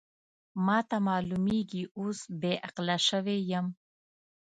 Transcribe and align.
ما 0.65 0.79
ته 0.89 0.97
معلومېږي 1.07 1.83
اوس 1.99 2.19
بې 2.41 2.53
عقله 2.67 2.97
شوې 3.07 3.37
یم. 3.51 3.67